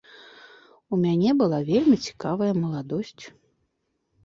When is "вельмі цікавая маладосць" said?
1.69-3.23